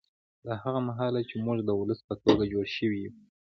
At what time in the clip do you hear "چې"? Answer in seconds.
1.29-1.35